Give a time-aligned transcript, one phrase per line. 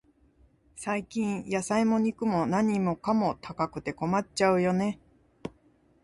[0.75, 4.99] 最近、野菜も肉も、何かも高くて困っちゃうよね。